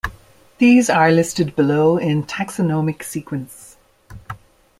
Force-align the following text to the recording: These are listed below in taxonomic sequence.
These 0.57 0.89
are 0.89 1.11
listed 1.11 1.55
below 1.55 1.97
in 1.97 2.23
taxonomic 2.23 3.03
sequence. 3.03 3.77